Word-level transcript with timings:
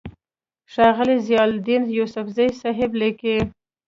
ښاغلے 0.73 1.15
ضياءالدين 1.27 1.83
يوسفزۍ 1.97 2.47
صېب 2.59 2.91
ليکي: 2.99 3.37